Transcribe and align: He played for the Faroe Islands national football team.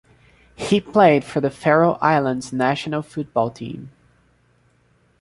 He 0.55 0.81
played 0.81 1.23
for 1.23 1.41
the 1.41 1.51
Faroe 1.51 1.99
Islands 2.01 2.51
national 2.51 3.03
football 3.03 3.51
team. 3.51 3.91